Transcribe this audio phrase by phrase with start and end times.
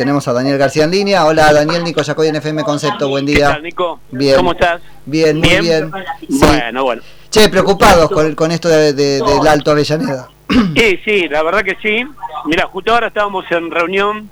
[0.00, 1.26] tenemos a Daniel García en línea.
[1.26, 3.48] Hola Daniel, Nico Yacoy en FM Concepto, buen día.
[3.48, 4.00] ¿Qué tal, Nico?
[4.10, 4.34] Bien.
[4.36, 4.80] ¿Cómo estás?
[5.04, 5.92] Bien, muy bien.
[6.26, 6.38] Sí.
[6.40, 7.02] Bueno, bueno.
[7.28, 10.26] Che, preocupados con, con esto de, de- del Alto Avellaneda.
[10.74, 12.02] Sí, sí, la verdad que sí.
[12.46, 14.30] Mira, justo ahora estábamos en reunión,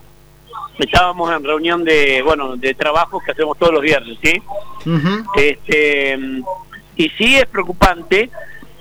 [0.78, 4.42] estábamos en reunión de, bueno, de trabajos que hacemos todos los viernes, ¿sí?
[4.88, 5.22] Ujú.
[5.36, 6.18] Este,
[6.96, 8.30] y sí es preocupante,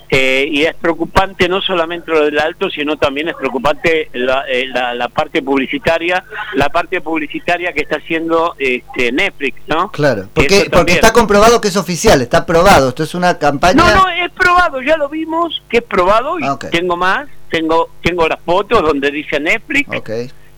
[0.09, 4.67] eh, y es preocupante no solamente lo del alto, sino también es preocupante la, eh,
[4.67, 6.23] la, la parte publicitaria,
[6.55, 9.91] la parte publicitaria que está haciendo este, Netflix, ¿no?
[9.91, 12.89] Claro, porque, porque está comprobado que es oficial, está probado.
[12.89, 13.83] Esto es una campaña.
[13.83, 17.89] No, no, es probado, ya lo vimos, que es probado y Ah, tengo más, tengo
[18.01, 19.89] tengo las fotos donde dice Netflix,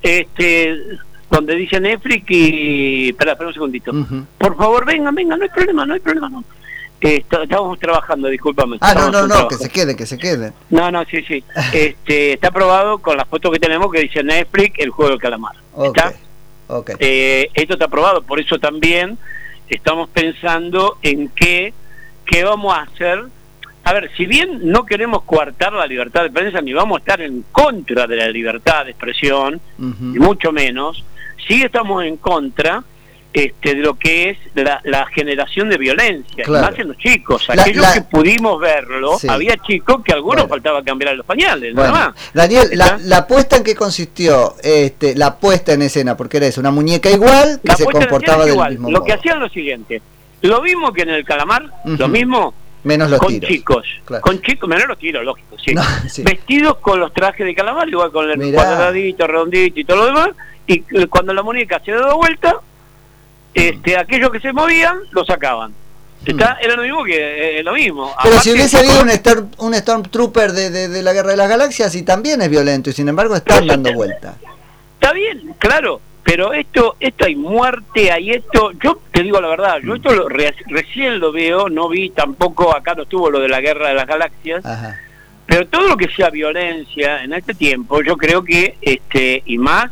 [0.04, 0.78] este
[1.30, 3.92] donde dice Netflix y espera, espera un segundito.
[4.38, 6.44] Por favor, vengan, vengan, no hay problema, no hay problema, no.
[7.02, 8.78] Eh, está- estábamos trabajando, discúlpame.
[8.82, 9.48] Ah, no, no, no, trabajo.
[9.50, 10.52] que se quede, que se quede.
[10.70, 11.44] No, no, sí, sí.
[11.74, 15.56] Este, está probado con las fotos que tenemos que dice Netflix, el juego del calamar.
[15.84, 16.14] ¿Está?
[16.68, 16.92] Ok.
[17.00, 19.18] Eh, esto está aprobado, por eso también
[19.70, 21.74] estamos pensando en qué,
[22.26, 23.24] qué vamos a hacer.
[23.86, 27.22] A ver, si bien no queremos coartar la libertad de prensa, ni vamos a estar
[27.22, 29.96] en contra de la libertad de expresión, Ujú.
[30.06, 31.04] ni mucho menos,
[31.48, 32.84] sí estamos en contra
[33.32, 36.68] este, de lo que es la, la generación de violencia, Claro.
[36.72, 37.48] más en los chicos.
[37.50, 39.28] Aquellos la- que pudimos verlo, Sí.
[39.30, 40.50] había chicos que a algunos Bueno.
[40.50, 42.32] faltaba cambiar los pañales, Bueno, nada más.
[42.34, 42.98] Daniel, la, ¿Está?
[43.04, 47.10] la puesta en qué consistió, este, la puesta en escena, porque era eso, una muñeca
[47.12, 48.72] igual que se comportaba del igual.
[48.72, 49.06] mismo Lo modo.
[49.06, 50.02] que hacían lo siguiente,
[50.42, 53.48] lo mismo que en el calamar, lo mismo Menos los con tiros.
[53.50, 54.22] chicos, Claro.
[54.24, 55.76] con chicos, menos los tiros, lógico, sí.
[55.76, 56.24] No, sí.
[56.24, 58.56] Vestidos con los trajes de calamar, igual con el Mirá.
[58.64, 60.30] cuadradito, redondito y todo lo demás,
[60.66, 62.56] y cuando la muñeca se daba vuelta,
[63.54, 65.74] este, aquellos que se movían, lo sacaban.
[66.26, 66.58] ¿Está?
[66.62, 68.08] Era lo mismo que eh, lo mismo.
[68.08, 68.24] Mm.
[68.24, 71.48] Pero si hubiese habido un, Storm, un Stormtrooper de, de, de la Guerra de las
[71.50, 74.36] Galaxias y también es violento y sin embargo están dando yo- vuelta.
[75.00, 79.78] Está bien, claro, pero esto, esto hay muerte, hay esto, yo te digo la verdad,
[79.82, 83.48] yo esto lo re- recién lo veo, no vi tampoco, acá no estuvo lo de
[83.48, 85.00] la guerra de las galaxias, Ajá.
[85.46, 89.90] pero todo lo que sea violencia en este tiempo, yo creo que, este y más,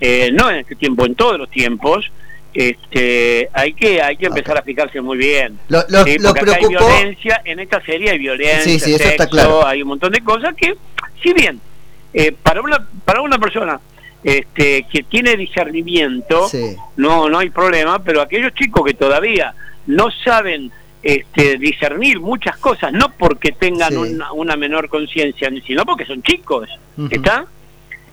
[0.00, 2.10] eh, no en este tiempo, en todos los tiempos,
[2.54, 5.58] este hay que hay que empezar a fijarse muy bien.
[5.68, 8.94] Lo, lo, Sí, lo porque acá hay violencia, en esta serie hay violencia, Sí, sí,
[8.94, 9.66] eso está sexo, claro.
[9.66, 10.74] hay un montón de cosas que,
[11.22, 11.60] si bien,
[12.12, 13.80] eh, para una para una persona
[14.22, 16.48] este, que tiene discernimiento,
[16.96, 19.54] no no hay problema, pero aquellos chicos que todavía
[19.86, 20.72] no saben
[21.02, 26.68] este, discernir muchas cosas, no porque tengan una, una menor conciencia, sino porque son chicos.
[27.10, 27.46] ¿está?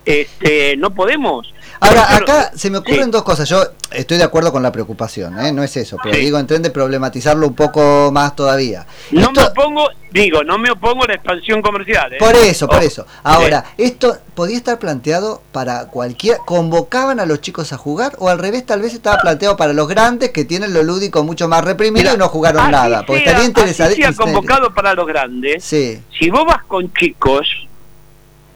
[0.05, 1.53] Este, no podemos.
[1.79, 3.11] Ahora, acá se me ocurren sí.
[3.11, 3.47] dos cosas.
[3.47, 5.51] Yo estoy de acuerdo con la preocupación, ¿eh?
[5.51, 6.21] no es eso, pero Sí.
[6.21, 8.85] digo, entiende problematizarlo un poco más todavía.
[9.11, 12.13] No Esto- me opongo, digo, no me opongo a la expansión comercial.
[12.13, 12.17] ¿eh?
[12.19, 12.85] Por eso, por Ojo.
[12.85, 13.05] eso.
[13.23, 16.37] Ahora, ¿esto podía estar planteado para cualquier...
[16.45, 18.13] ¿Convocaban a los chicos a jugar?
[18.19, 21.47] ¿O al revés, tal vez estaba planteado para los grandes que tienen lo lúdico mucho
[21.47, 23.05] más reprimido Mira, y no jugaron así nada?
[23.05, 24.15] Porque sea- estaría interesante.
[24.17, 25.63] convocado para los grandes.
[25.63, 26.01] Sí.
[26.17, 27.47] Si vos vas con chicos,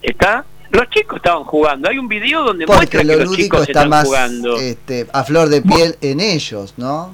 [0.01, 0.43] ¿está?
[0.71, 1.89] Los chicos estaban jugando.
[1.89, 4.57] Hay un video donde Porque muestra que lo los lúdico chicos está están más jugando.
[4.57, 7.13] este, a flor de piel en ellos, ¿no?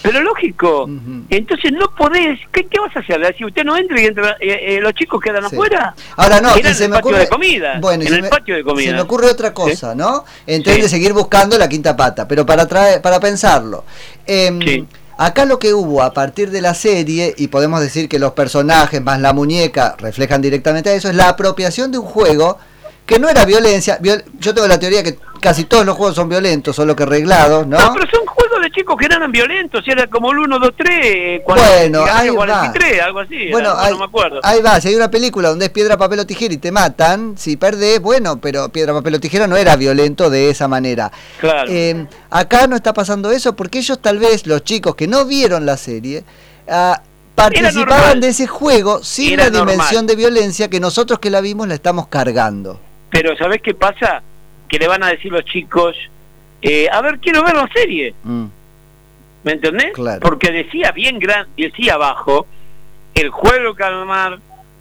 [0.00, 0.88] Pero lógico.
[1.28, 2.38] Entonces no podés.
[2.52, 3.34] ¿Qué, qué vas a hacer?
[3.36, 5.56] Si usted no entra y entra, eh, eh, los chicos quedan Sí.
[5.56, 5.92] afuera.
[6.16, 7.78] Ahora no, Era y en se el me patio ocurre de comida.
[7.80, 8.90] Bueno, en el me- patio de comida.
[8.90, 10.24] Se me ocurre otra cosa, ¿no?
[10.46, 10.90] Entonces Sí.
[10.90, 13.84] seguir buscando la quinta pata, pero para traer, para pensarlo.
[14.26, 14.86] Em.
[15.20, 19.02] Acá lo que hubo a partir de la serie, y podemos decir que los personajes
[19.02, 22.56] más la muñeca reflejan directamente a eso, es la apropiación de un juego
[23.08, 23.98] que no era violencia.
[24.00, 27.66] viol- Yo tengo la teoría que casi todos los juegos son violentos, solo que reglados,
[27.66, 27.78] ¿no?
[27.78, 31.40] No, pero son juegos de chicos que eran violentos, era como el 1, 2, 3,
[31.46, 32.34] Bueno, ahí va.
[32.34, 34.40] 43, algo así, Bueno, no, ahí, no me acuerdo.
[34.42, 37.34] ahí va, si hay una película donde es piedra, papel o tijera y te matan,
[37.38, 41.10] si perdés, bueno, pero piedra, papel o tijera no era violento de esa manera.
[41.40, 41.70] Claro.
[41.72, 45.64] Eh, acá no está pasando eso porque ellos tal vez, los chicos que no vieron
[45.64, 46.24] la serie,
[46.68, 47.00] ah,
[47.34, 50.06] participaban de ese juego sin Era la dimensión normal.
[50.08, 52.80] de violencia que nosotros que la vimos la estamos cargando.
[53.10, 54.22] Pero ¿sabés qué pasa?
[54.68, 55.96] Que le van a decir los chicos,
[56.62, 58.46] eh, a ver, quiero ver la serie, Mm,
[59.44, 59.92] ¿me entendés?
[59.94, 60.20] Claro.
[60.20, 62.46] Porque decía bien grande, decía abajo,
[63.14, 64.38] el juego calmar,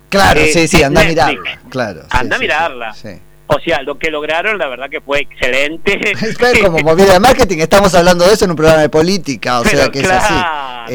[0.10, 1.60] Claro, Eh, sí, sí, anda a mirarla.
[1.70, 2.94] Claro, sí, Anda a mirarla.
[2.94, 3.20] sí, sí.
[3.48, 6.00] o sea, lo que lograron, la verdad que fue excelente.
[6.22, 9.66] Es como movida de marketing, estamos hablando de eso en un programa de política, o
[9.66, 10.34] sea que es claro, así.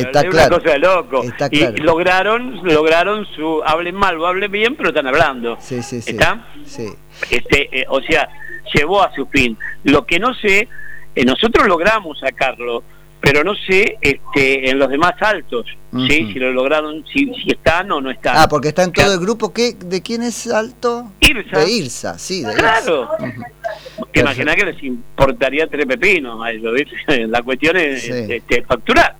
[0.00, 0.49] Está es claro.
[0.49, 1.23] una cosa de loco.
[1.23, 5.56] Está y lograron, lograron su, hablen mal o hablen bien, pero están hablando.
[5.61, 6.11] Sí, sí, sí.
[6.11, 6.47] ¿Está?
[6.65, 6.89] Sí.
[7.31, 8.29] Este, eh, o sea,
[8.75, 9.56] llevó a su fin.
[9.85, 10.69] Lo que no sé,
[11.15, 12.83] eh, nosotros logramos sacarlo,
[13.21, 16.23] pero no sé este, en los demás altos, ¿sí?
[16.25, 16.33] Ujú.
[16.33, 18.37] Si lo lograron, si, si están o no están.
[18.37, 19.12] Ah, porque está en todo Claro.
[19.21, 19.53] el grupo.
[19.53, 21.12] ¿qué, ¿De quién es alto?
[21.21, 21.59] Irsa.
[21.61, 23.09] De Irsa, sí, de Claro.
[23.21, 23.47] Irsa.
[24.12, 27.27] Te imaginas que les importaría tres pepinos a ellos, ¿viste?
[27.29, 28.11] La cuestión es Sí.
[28.29, 29.15] este, facturar.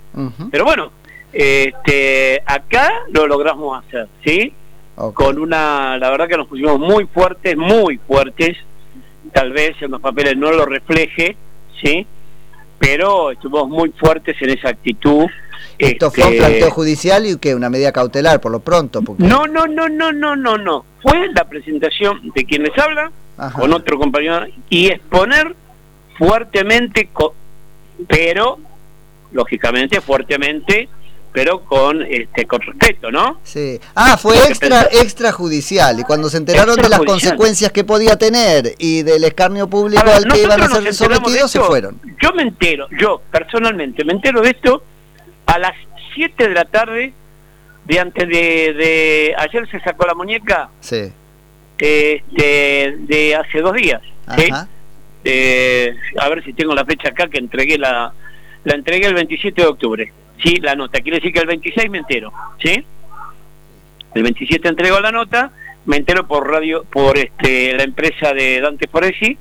[0.51, 0.91] Pero bueno,
[1.31, 4.53] este, acá lo logramos hacer, ¿sí?
[4.95, 8.57] Con una, la verdad que nos pusimos muy fuertes, muy fuertes.
[9.31, 11.35] Tal vez en los papeles no lo refleje,
[11.81, 12.05] ¿sí?
[12.77, 15.25] Pero estuvimos muy fuertes en esa actitud.
[15.79, 19.01] Esto Este, fue un planteo judicial y que una medida cautelar, por lo pronto.
[19.01, 19.23] Porque...
[19.23, 20.85] No, no, no, no, no, no, no.
[21.01, 23.59] Fue la presentación de quien les habla Ajá.
[23.59, 25.55] con otro compañero y exponer
[26.17, 27.09] fuertemente,
[28.07, 28.59] pero
[29.33, 30.87] lógicamente fuertemente,
[31.31, 33.39] pero con este con respeto, ¿no?
[33.43, 33.79] Sí.
[33.95, 35.99] Ah, fue extra, extrajudicial.
[35.99, 40.13] Y cuando se enteraron de las consecuencias que podía tener y del escarnio público ver,
[40.15, 41.99] al que iban a ser sometidos, se fueron.
[42.21, 44.83] Yo me entero, yo personalmente me entero de esto
[45.47, 45.73] a las
[46.15, 47.13] 7 de la tarde
[47.85, 51.11] de antes de, de ayer se sacó la muñeca Sí.
[51.79, 54.01] este, de hace dos días.
[55.25, 58.13] Eh, a ver si tengo la fecha acá que entregué la
[58.63, 60.11] la entregué el 27 de octubre.
[60.41, 60.99] Sí, la nota.
[61.01, 62.31] Quiere decir que el 26 me entero,
[62.61, 62.83] ¿sí?
[64.13, 65.51] El 27 entregó la nota,
[65.85, 69.37] me entero por radio por este la empresa de Dante Foresi,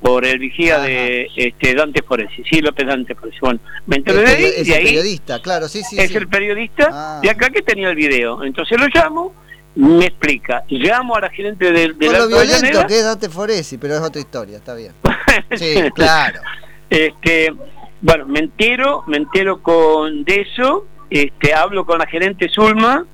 [0.00, 3.38] por el vigía de este Dante Foresi, sí, López Dante Foresi.
[3.40, 5.98] Bueno, me entero de ahí es y el ahí periodista, claro, sí, sí.
[5.98, 6.16] es sí.
[6.16, 7.20] el periodista Ah.
[7.22, 8.42] de acá que tenía el video.
[8.44, 9.34] Entonces lo llamo,
[9.74, 13.76] me explica, llamo a la gerente del, del Por lo violento que es Dante Foresi,
[13.78, 14.92] pero es otra historia, está bien.
[15.56, 16.40] Sí, claro.
[16.88, 17.52] Este,
[18.00, 23.06] bueno, me entero, me entero con de eso, este, hablo con la gerente Zulma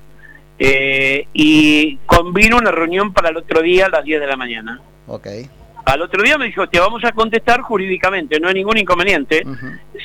[0.59, 4.81] eh, y convino una reunión para el otro día a las 10 de la mañana.
[5.07, 5.27] Ok.
[5.85, 9.43] Al otro día me dijo, te vamos a contestar jurídicamente, no hay ningún inconveniente,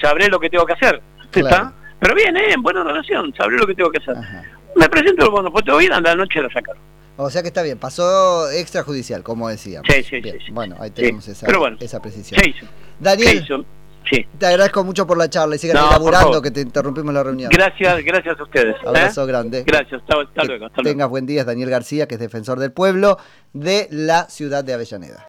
[0.01, 1.01] sabré lo que tengo que hacer.
[1.31, 1.47] Claro.
[1.47, 1.73] ¿Está?
[1.99, 2.53] Pero bien, ¿eh?
[2.53, 4.17] en buena relación, sabré lo que tengo que hacer.
[4.17, 4.43] Ajá.
[4.75, 6.81] Me presento, bueno, fue todo bien, a la noche la sacaron.
[7.17, 9.87] O sea que está bien, pasó extrajudicial, como decíamos.
[9.91, 10.51] Sí, sí, Bien, sí, sí.
[10.51, 12.39] Bueno, ahí Sí, tenemos esa, pero bueno, esa precisión.
[12.39, 13.65] Se hizo, se Daniel, hizo.
[14.09, 14.25] Sí.
[14.37, 17.49] te agradezco mucho por la charla y sigan No, que te interrumpimos la reunión.
[17.53, 18.75] Gracias, gracias a ustedes.
[18.75, 18.87] ¿eh?
[18.87, 19.63] Abrazo grande.
[19.65, 20.15] Gracias, hasta,
[20.45, 20.65] luego.
[20.65, 20.83] Hasta luego.
[20.83, 23.17] tengas buen día, Daniel García, que es defensor del pueblo
[23.53, 25.25] de la ciudad de Avellaneda.